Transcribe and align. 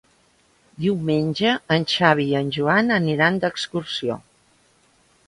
Diumenge 0.85 1.51
en 1.75 1.85
Xavi 1.93 2.25
i 2.31 2.33
en 2.39 2.49
Joan 2.57 2.89
aniran 2.97 3.39
d'excursió. 3.45 4.17